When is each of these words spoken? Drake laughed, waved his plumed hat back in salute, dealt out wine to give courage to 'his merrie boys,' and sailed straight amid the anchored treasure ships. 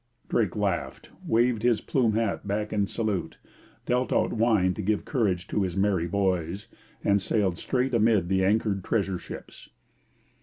Drake 0.27 0.55
laughed, 0.55 1.11
waved 1.27 1.61
his 1.61 1.79
plumed 1.79 2.15
hat 2.15 2.47
back 2.47 2.73
in 2.73 2.87
salute, 2.87 3.37
dealt 3.85 4.11
out 4.11 4.33
wine 4.33 4.73
to 4.73 4.81
give 4.81 5.05
courage 5.05 5.47
to 5.49 5.61
'his 5.61 5.75
merrie 5.77 6.09
boys,' 6.09 6.67
and 7.03 7.21
sailed 7.21 7.55
straight 7.59 7.93
amid 7.93 8.27
the 8.27 8.43
anchored 8.43 8.83
treasure 8.83 9.19
ships. 9.19 9.69